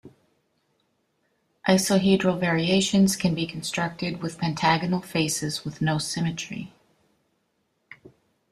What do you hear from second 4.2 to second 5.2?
with pentagonal